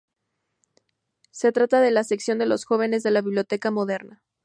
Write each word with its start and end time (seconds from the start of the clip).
Se 1.29 1.51
trata 1.51 1.79
de 1.79 1.91
la 1.91 2.03
"Sección 2.03 2.39
de 2.39 2.47
los 2.47 2.65
jóvenes" 2.65 3.03
de 3.03 3.11
la 3.11 3.21
"Biblioteca 3.21 3.69
moderna". 3.69 4.23